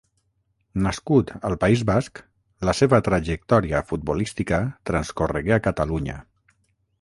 [0.85, 2.21] Nascut al País Basc,
[2.69, 4.61] la seva trajectòria futbolística
[4.93, 6.19] transcorregué a Catalunya.